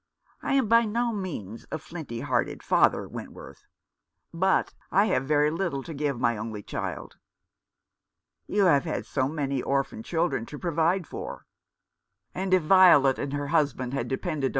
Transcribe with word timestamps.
I 0.41 0.53
am 0.55 0.67
by 0.67 0.85
no 0.85 1.13
means 1.13 1.67
a 1.71 1.77
flinty 1.77 2.21
hearted 2.21 2.63
father, 2.63 3.07
Wentworth. 3.07 3.67
But 4.33 4.73
I 4.89 5.05
have 5.05 5.25
very 5.27 5.51
little 5.51 5.83
to 5.83 5.93
give 5.93 6.19
my 6.19 6.37
only 6.37 6.63
child." 6.63 7.17
"You 8.47 8.65
have 8.65 8.85
had 8.85 9.05
so 9.05 9.27
many 9.27 9.61
orphan 9.61 10.01
children 10.01 10.47
to 10.47 10.57
provide 10.57 11.05
for."" 11.05 11.45
And 12.33 12.51
if 12.51 12.63
Violet 12.63 13.19
and 13.19 13.31
her 13.33 13.49
husband 13.49 13.93
had 13.93 14.07
depended 14.07 14.49